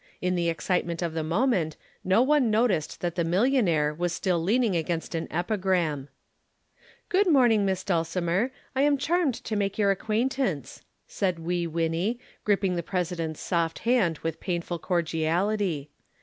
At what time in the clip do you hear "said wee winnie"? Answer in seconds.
11.05-12.19